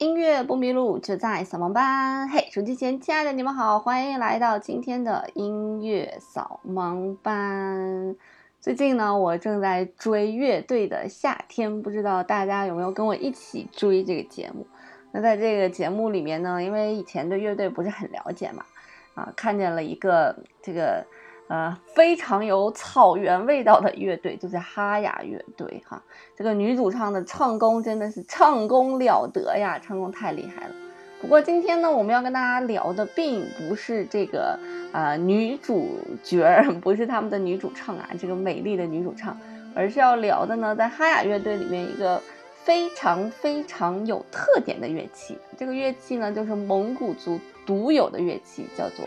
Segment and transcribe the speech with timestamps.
[0.00, 2.26] 音乐不迷路，就在扫盲班。
[2.30, 8.16] 嘿，手机前亲爱的你们好，欢迎来到今天的音乐扫盲班。
[8.62, 14.66] 最近呢，我正在追乐队的夏天，不知道大家有没有跟我一起追这个节目？
[15.12, 18.64] 那在这个节目里面呢，因为以前对乐队不是很了解嘛，
[19.12, 21.04] 啊，看见了一个这个。
[21.50, 26.00] 呃，非常有草原味道的乐队就是哈雅乐队哈。
[26.36, 30.74] 这个女主唱的唱功真的是唱功了得呀，唱功太厉害了。
[31.20, 34.56] 不过今天呢，我们要跟大家聊的并不是这个
[34.92, 39.36] 啊女主角， 不是他们的女主唱啊，这个美丽的女主唱，
[39.74, 42.22] 而是要聊的呢，在哈雅乐队里面一个
[42.62, 45.36] 非常非常有特点的乐器。
[45.58, 49.04] 这个乐器呢，就是蒙古族独有的乐器，叫做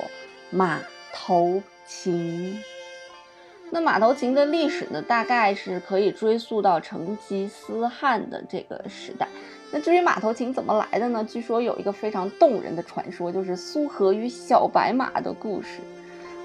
[0.51, 0.81] 马
[1.13, 1.63] 头。
[1.85, 2.63] 琴，
[3.71, 9.27] 那马头琴的历史呢，大概是可以追溯到成吉思汗的这个时代。
[9.71, 11.23] 那至于马头琴怎么来的呢？
[11.23, 15.79] 据说有一个非常动人的传说，就是苏和与小白马的故事。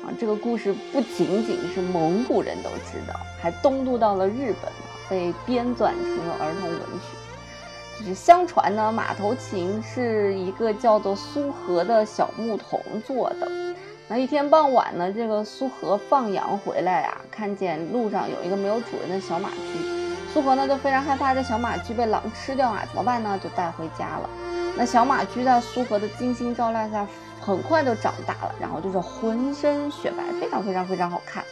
[0.03, 4.73] 啊，这个故事不仅仅是蒙古人都知道，还东渡到了日本，
[5.11, 7.99] 被编纂成了儿童文学。
[7.99, 13.68] 就是相传呢，马头琴是一个叫做苏和的小牧童做的。
[14.11, 23.39] 那一天傍晚呢，这个苏和放羊回来啊，看见路上有一个没有主人的小马驹，苏和呢就非常害怕这小马驹被狼吃掉啊，怎么办呢？
[23.45, 24.31] 就带回家了。
[24.79, 27.07] 那小马驹在苏和的精心照料下，
[27.39, 31.45] 很快就长大了，然后就是浑身雪白，非常非常非常好看。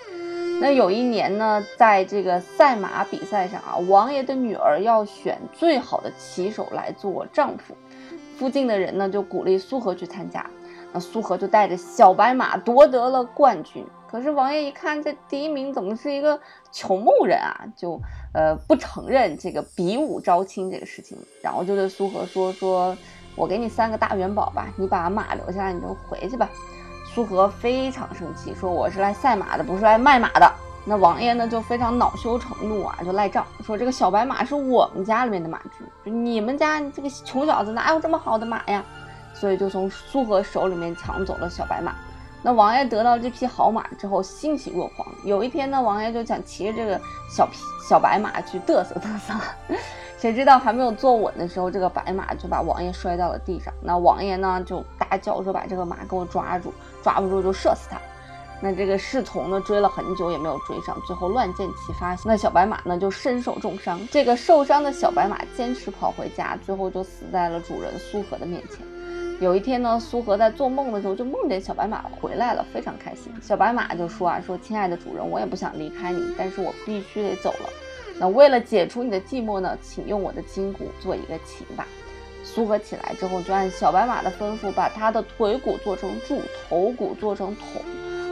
[0.59, 7.77] 那有一年呢，在这个赛马比赛上啊，王爷的女儿要选最好的骑手来做丈夫，
[8.39, 10.49] 附近的人呢就鼓励苏和去参加。
[10.99, 13.87] 苏和就带着小白马夺得了冠军。
[14.09, 16.39] 可是王爷一看这第一名怎么是一个
[16.71, 18.01] 穷牧人啊，就
[18.33, 22.97] 呃不承认这个比武招亲这个事情，然后就对苏和说：“说
[23.35, 26.49] 我给你三个大元宝吧，你把马留下来，你就回去吧。”
[27.13, 30.51] 苏和非常生气，说：“我是来赛马的，不是来卖马的。”
[30.89, 38.85] 那王爷呢就非常恼羞成怒啊，就赖账说：“这个小白马是我们家里面的马驹，你们家这个穷小子哪有这么好的马呀？”
[39.39, 41.95] 所以就从苏和手里面抢走了小白马。
[42.43, 45.07] 那王爷得到这匹好马之后欣喜若狂。
[45.25, 47.59] 有一天呢，王爷就想骑着这个小皮
[47.89, 49.35] 小白马去嘚瑟嘚瑟，
[50.19, 53.73] 谁知道还没有坐稳的时候，这个白马就把王爷摔到了地上。
[53.83, 56.73] 那王爷呢就大叫说：“把这个马给我抓住，
[57.03, 57.99] 抓不住就射死他。”
[58.63, 64.01] 那这个侍从呢追了很久也没有追上，最后乱箭齐发，那小白马呢就身受重伤。
[64.11, 68.79] 这个受伤的小白马坚持跑回家，最后就死在了主人苏和的面前。
[69.39, 73.31] 有一天呢，苏荷在做梦的时候就梦见小白马回来了，非常开心。
[73.43, 77.69] 小白马就说啊，说亲爱的主人，我也不想离开你，但是我必须得走了。
[78.19, 81.87] 那为了解除你的寂寞呢，请用我的筋骨做一个琴吧。
[82.43, 87.83] 苏和起来之后，就按小白马的吩咐，把他的腿骨做成柱，头骨做成筒，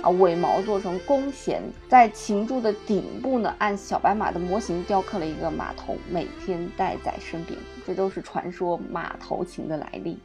[0.00, 7.58] 啊，尾毛做成弓弦，在琴柱的顶部呢，按小白马的模型雕刻了一个马头，每天带在身边。
[7.86, 10.18] 这都是传说马头琴的来历。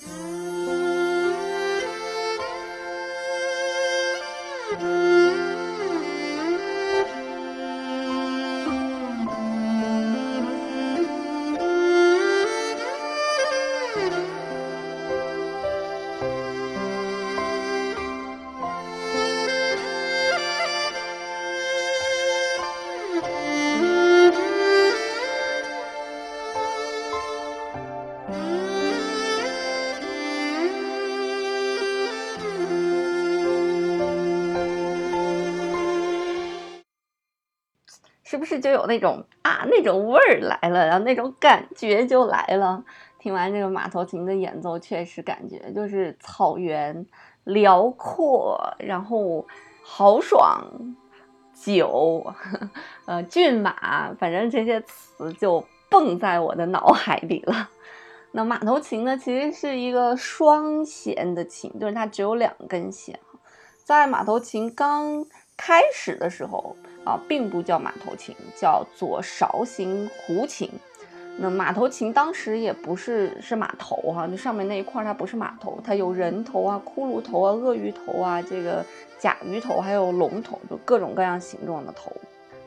[0.00, 0.60] 是
[38.50, 42.84] 是就有那种啊那种味儿来了，然后那种感觉就来了？
[43.18, 47.06] 听完这个马头琴的演奏，确实感觉就是草原
[47.44, 49.46] 辽阔，然后
[49.82, 50.62] 豪爽，
[51.54, 52.34] 酒，
[53.06, 57.68] 呃，骏马，反正这些词就蹦在我的脑海里了。
[58.32, 63.18] 那马头琴呢，其实是一个双弦的琴，就是它只有两根弦。
[63.84, 65.26] 在马头琴刚
[65.60, 66.74] 开始的时候。
[67.02, 70.70] 啊，并不叫马头琴，叫左勺形胡琴。
[71.38, 78.84] 那马头琴当时也不是是马头哈，就上面那一块它不是马头，它有人头啊、骷髅头啊、鳄鱼头啊、这个
[79.18, 82.12] 甲鱼头，还有龙头，就各种各样形状的头。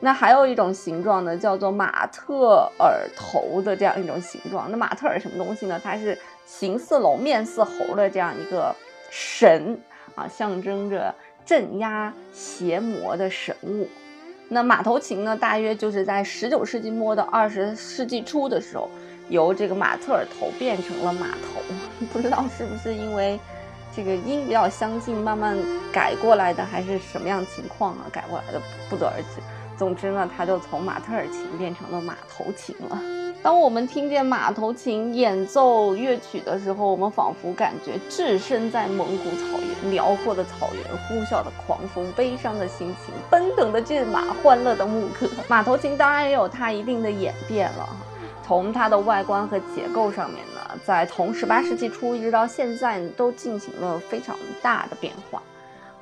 [0.00, 4.68] 那还有一种形状呢，叫做马特尔头的这样一种形状。
[4.68, 5.80] 那马特尔什么东西呢？
[5.80, 8.74] 它是形似龙、面似猴的这样一个
[9.12, 9.78] 神
[10.16, 11.14] 啊，象征着
[11.44, 13.88] 镇压邪魔的神物。
[14.48, 18.88] 那马头琴呢，大约就是在十九世纪末到二十世纪初的时候，
[19.28, 21.60] 由这个马特尔头变成了马头，
[22.12, 23.40] 不知道是不是因为
[23.96, 25.56] 这个音比较相近，慢慢
[25.92, 28.04] 改过来的，还是什么样情况啊？
[28.12, 28.60] 改过来的
[28.90, 29.40] 不得而知。
[29.76, 33.00] 总之呢，他就从马特尔琴变成了马头琴了。
[33.44, 45.28] 当我们听见马头琴演奏乐曲的时候，我们仿佛感觉置身在蒙古草原，辽阔的草原，呼啸的狂风，悲伤的心情，奔腾的骏马，欢乐的牧歌。
[45.46, 47.86] 马头琴当然也有它一定的演变了，
[48.46, 55.42] 从它的外观和结构上面呢，在从十八世纪初一直到现在都进行了非常大的变化。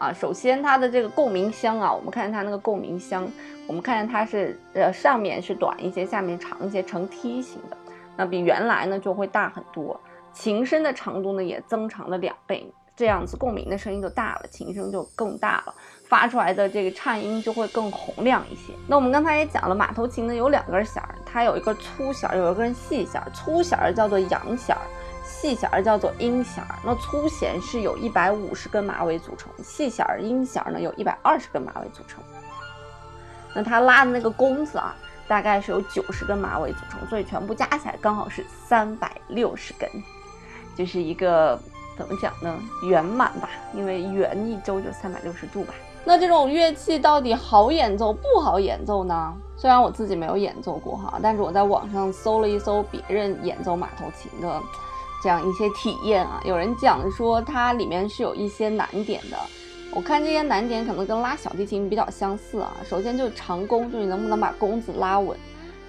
[0.03, 3.25] 啊，首先它的这个共鸣箱啊，我们看它那个共鸣箱，
[3.69, 7.77] 我们看见它是呃上面是短一些，下面长一些，呈梯形的，
[8.17, 10.01] 那比原来呢就会大很多。
[10.33, 15.75] 琴身的长度呢也增长了两倍，这样子共鸣的声音就大了，琴声就更大了，
[16.09, 18.73] 发出来的这个颤音就会更洪亮一些。
[18.89, 24.83] 那我们刚才也讲了，马头琴呢有两根弦儿，它有一根粗弦儿，有一根细弦儿，粗弦儿叫做阳弦儿。
[25.25, 32.23] 细弦儿叫做音弦儿，那粗弦是有一百五十根马尾组成，细弦儿音弦儿呢有一百二十根马尾组成。
[33.55, 34.95] 那它拉的那个弓子啊，
[35.29, 39.89] 大概是有九十根马尾组成，所以全部加起来刚好是三百六十根，
[40.77, 41.59] 就是一个
[41.97, 42.59] 怎么讲呢？
[42.85, 45.75] 圆满吧，因为圆一周就三百六十度吧。
[46.05, 49.35] 那这种乐器到底好演奏不好演奏呢？
[49.57, 54.61] 虽然我自己没有演奏过哈，但是我在网上搜了一搜别人演奏马头琴的。
[55.23, 59.37] 这样一些体验啊，有人讲说它里面是有一些难点的。
[59.95, 62.75] 我看这些难点可能跟拉小提琴比较相似啊。
[62.89, 65.39] 首先就是长弓，就是你能不能把弓子拉稳。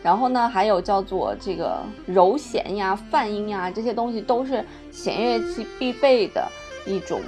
[0.03, 6.45] 然后呢，还有叫做这个柔弦呀、泛音呀，这些东西都是弦乐器必备的
[6.85, 7.21] 一种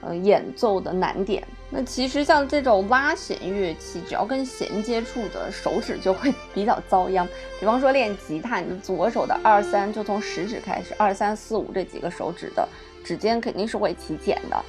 [0.00, 1.46] 呃演奏的难点。
[1.74, 7.26] 那其实像这种拉弦乐器，只要跟弦接触的手指就会比较遭殃。
[7.58, 12.68] 比方说练吉他，你的左手的二三就从食指开始，二三四五这几个手指的
[13.02, 14.64] 指尖肯定是会起茧的。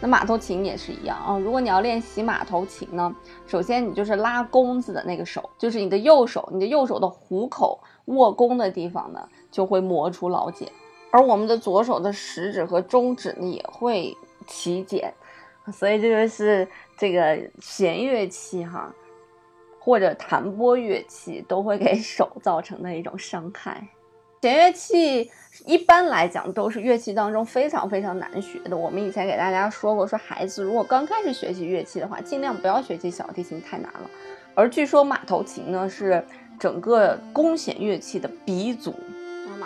[0.00, 1.38] 那马头琴也是一样啊。
[1.38, 3.14] 如果你要练习马头琴呢，
[3.46, 10.68] 首先你就是拉弓子的那个手，就是你的右手，你的右手的虎口握弓的地方呢，就会磨出老茧。
[11.12, 14.16] 而我们的左手的食指和中指呢，也会
[14.48, 15.14] 起茧。
[15.72, 16.66] 所以这就是
[16.96, 18.94] 这个弦乐器哈，
[19.78, 23.86] 或者弹拨乐器都会给手造成的一种伤害。
[24.40, 25.30] 弦乐器
[25.66, 28.76] 一般来讲都是乐器当中非常非常难学的。
[28.76, 34.10] 我们以前给大家说过，说孩子如果刚开始学习乐器的话，尽量不要学习小提琴，太难了。
[34.54, 36.24] 而据说马头琴呢是
[36.58, 38.94] 整个弓弦乐器的鼻祖。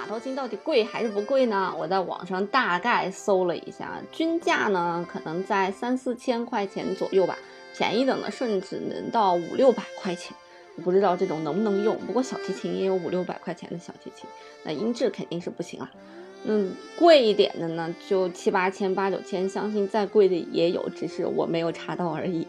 [0.02, 1.72] 马头琴到底贵还是不贵呢？
[1.78, 7.38] 我在网上大概搜了一下，均价呢可能在三四千块钱左右吧，
[7.78, 10.36] 便宜的呢甚至能到五六百块钱。
[10.74, 14.28] 我不知道这种能不能用，不过小提琴也有五六百块钱的小提琴，
[14.64, 15.88] 那音质肯定是不行了。
[16.46, 22.44] 嗯，贵一点的呢就七八千、八九千，相信再贵的也有，只是我没有查到而已。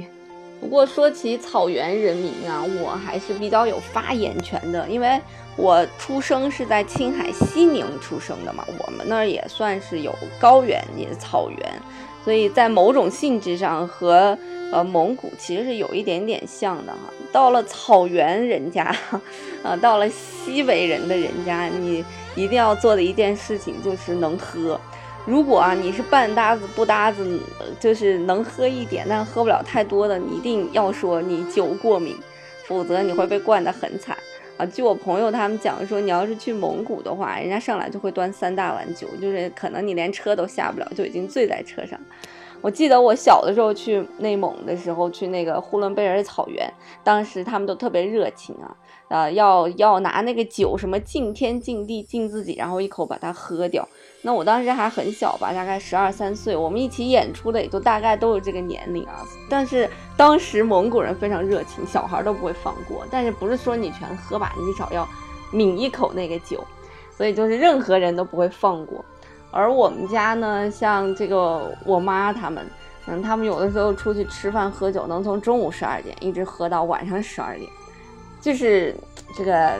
[0.64, 5.20] 不过说起草原人民啊，我还是比较有发言权的，因为
[5.58, 11.82] 我出生是在青海西宁出生的嘛，我们那儿也算是有高原也草原，
[12.24, 14.38] 所以在某种性质上和
[14.72, 17.00] 呃蒙古其实是有一点点像的哈。
[17.34, 18.96] 到了草原人家，
[19.64, 22.04] 呃，到了西北人的人家，你
[22.36, 24.80] 一定要做的一件事情就是能喝。
[25.26, 27.40] 如果啊你是半搭子不搭子，
[27.80, 32.18] 就是能喝一点，但喝不了太多的，你一定要说你酒过敏，
[32.66, 34.18] 否则你会被灌得很惨
[34.58, 34.66] 啊！
[34.66, 41.98] 据我朋友他们讲说，你要是去蒙古的话，人家上来就会端三大碗酒，就是可能你连车都下不了，就已经醉在车上。
[42.60, 46.70] 我记得我小的时候去内蒙的时候，去那个呼伦贝尔草原，
[47.02, 48.76] 当时他们都特别热情啊，
[49.08, 53.88] 呃，要要拿那个酒什么敬天敬地敬自己，然后一口把它喝掉。
[54.26, 59.16] 那我当时还很小吧，大概十二三岁，我们一起演出的也就大概都有这个年龄啊。
[59.50, 63.06] 但是当时蒙古人非常热情，小孩都不会放过。
[63.12, 65.06] 但是不是说你全喝吧，你至少要
[65.52, 66.64] 抿一口那个酒，
[67.18, 69.04] 所以就是任何人都不会放过。
[69.52, 72.66] 而我们家呢，像这个我妈他们，
[73.08, 77.70] 嗯，他们有的时候出去吃饭喝酒，能从中午十二点一直喝到晚上十二点，
[78.40, 78.96] 就是
[79.38, 79.78] 这个。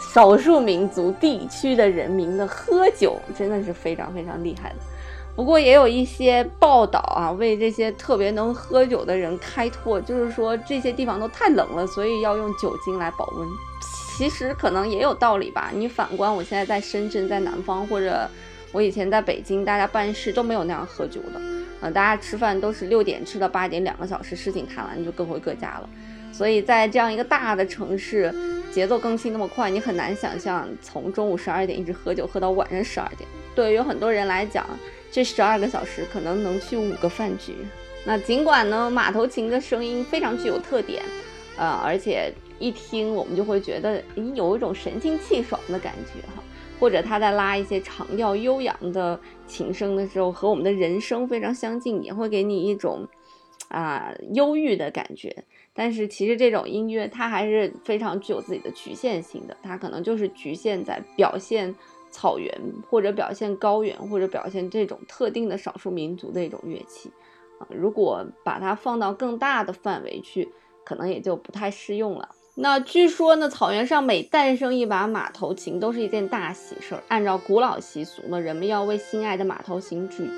[0.00, 4.76] 少数民族地区的人民的喝酒真的是非常非常厉害的，
[5.36, 13.46] 不过也有一些报道啊，为这些特别能喝酒的人开脱，就是说这些地方都太冷了，所以要用酒精来保温。
[14.16, 15.70] 其实可能也有道理吧。
[15.72, 18.28] 你反观我现在在深圳，在南方，或者
[18.72, 21.40] 我以前在北京，大家办事都没有那样喝酒的，
[21.80, 25.88] 呃，大家吃饭都是六点吃到八点，两个小时事情谈完就各回各家了。
[26.32, 28.32] 所以在这样一个大的城市，
[28.70, 33.28] 节奏更新那么快，你很难想象从中午十二点一直喝酒喝到晚上十二点。
[33.54, 34.66] 对于很多人来讲，
[35.10, 37.54] 这十二个小时可能能去五个饭局。
[38.04, 41.02] 那尽管呢，马头琴的声音非常具有特点，
[41.56, 44.02] 呃，而且一听我们就会觉得
[44.34, 46.42] 有一种神清气爽的感觉哈。
[46.80, 49.18] 或者他在拉一些长调悠扬的
[49.48, 53.04] 琴声的时候，和我们的人声非常相近，也会给你一种
[53.66, 55.44] 啊忧郁的感觉。
[55.78, 61.72] 但是其实这种音乐它还是非常具有自己的局限性的，它可能就是局限在表现
[62.10, 62.52] 草原，
[62.90, 67.12] 或者表现高原，或者表现这种特定的少数民族的一种乐器
[67.60, 67.68] 啊。
[67.70, 70.48] 如果把它放到更大的范围去，
[70.82, 72.28] 可能也就不太适用了。
[72.56, 77.02] 那据说呢，草原上每诞生一把马头琴都是一件大喜事儿。
[77.06, 80.28] 按照古老习俗呢，人们要为心爱的马头琴举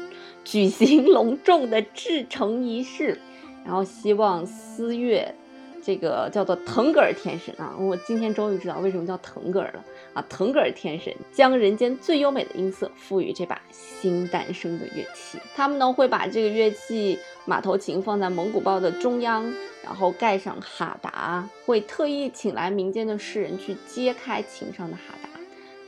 [0.45, 3.19] 举行隆重的制成仪式，
[3.65, 5.35] 然后希望思月。
[5.83, 10.23] 这个叫做腾格尔天神啊，我今天终于知道为什么叫腾格尔了啊！
[10.29, 19.51] 腾格尔天神将人间最优美的音色赋予这把新诞生的乐器，他们呢会把这个乐器马头琴放在蒙古包的中央，
[19.83, 25.30] 然后盖上哈达，会特意请来民间的诗人去揭开琴上的哈达。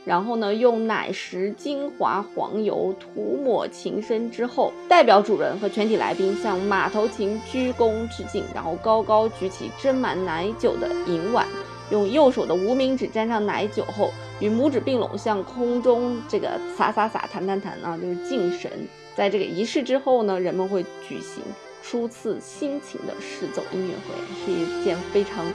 [0.05, 11.47] 然后呢，用奶石精华黄油涂抹琴身之后，代表主人和全体来宾向马头琴鞠躬致敬，然后高高举起斟满奶酒的银碗，
[11.89, 18.69] 用右手的无名指沾上奶酒后，与拇指并拢向空中这个洒洒洒弹弹弹啊，就是敬神。
[19.15, 21.41] 在这个仪式之后呢，人们会举行
[21.81, 25.45] 初次新琴的试奏音乐会，是一件非常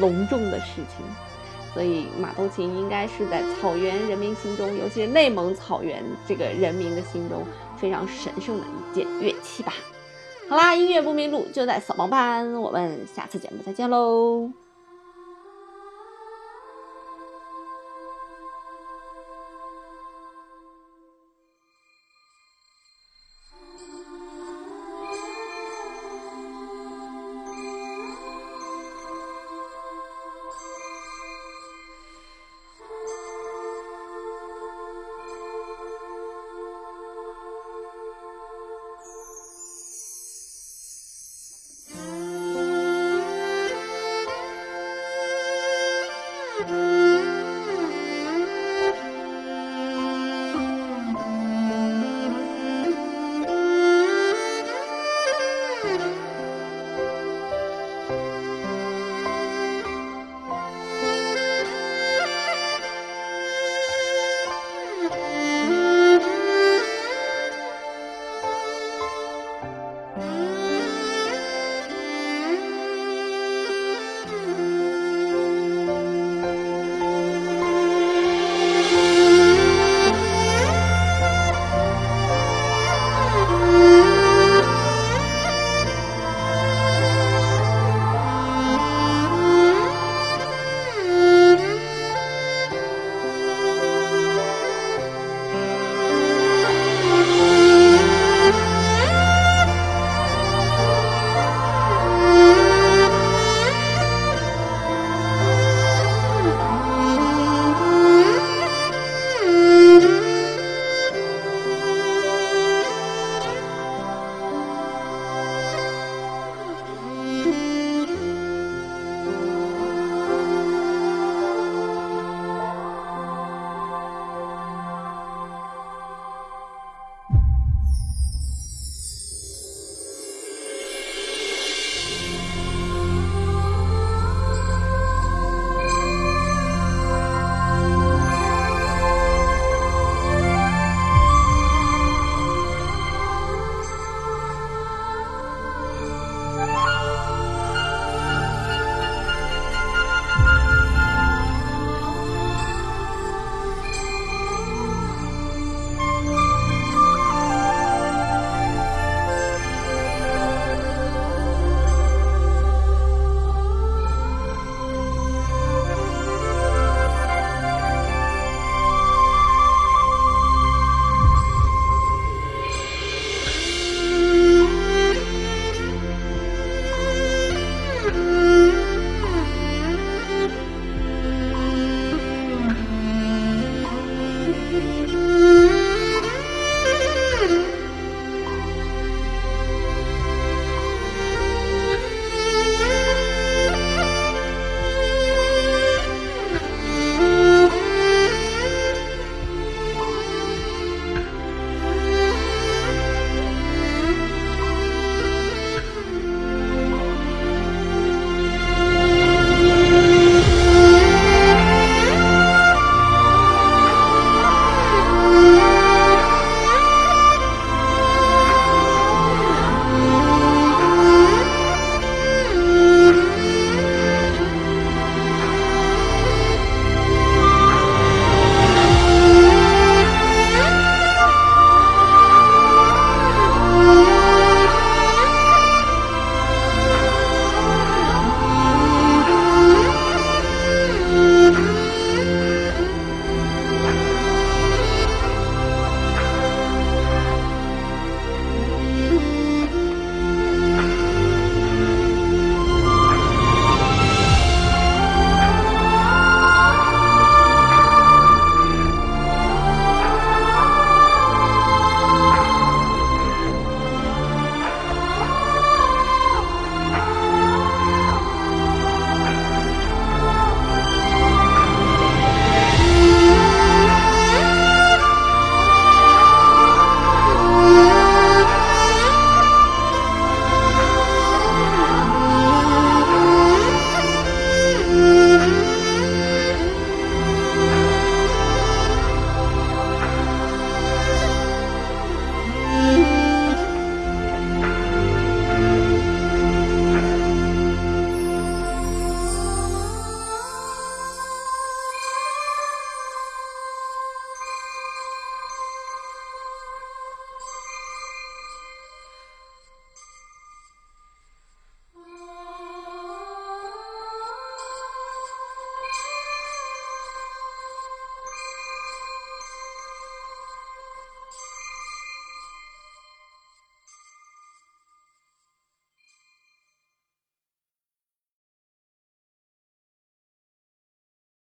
[0.00, 1.06] 隆重的事情。
[1.74, 7.42] 所以马头琴应该是在草原人民心中，尤其是内蒙草原这个人民的心中
[7.78, 9.72] 非常神圣的一件乐器吧。
[10.48, 14.61] 好啦，音乐不迷路就在扫盲班，我们下次节目再见喽。